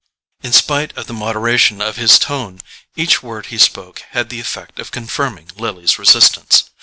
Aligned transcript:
In 0.41 0.51
spite 0.51 0.97
of 0.97 1.05
the 1.05 1.13
moderation 1.13 1.79
of 1.79 1.97
his 1.97 2.17
tone, 2.17 2.61
each 2.95 3.21
word 3.21 3.45
he 3.53 3.59
spoke 3.59 3.99
had 4.13 4.29
the 4.31 4.39
effect 4.39 4.79
of 4.79 4.89
confirming 4.89 5.51
Lily's 5.57 5.99
resistance. 5.99 6.71